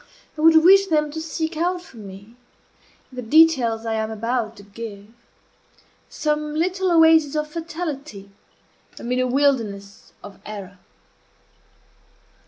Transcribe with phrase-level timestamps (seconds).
[0.35, 2.35] I would wish them to seek out for me,
[3.11, 5.09] in the details I am about to give,
[6.09, 8.31] some little oasis of fatality
[8.97, 10.79] amid a wilderness of error.